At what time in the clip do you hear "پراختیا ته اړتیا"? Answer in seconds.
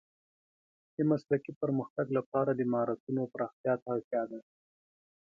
3.33-4.23